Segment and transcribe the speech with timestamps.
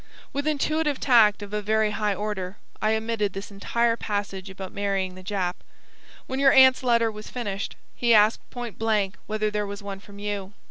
[0.33, 5.13] With intuitive tact of a very high order, I omitted this entire passage about marrying
[5.13, 5.57] the Jap.
[6.25, 10.17] When your aunt's letter was finished, he asked point blank whether there was one from
[10.17, 10.53] you.